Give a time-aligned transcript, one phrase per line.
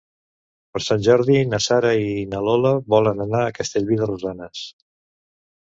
[0.77, 4.69] Per Sant Jordi na Sara i na Lola volen anar a Castellví de Rosanes.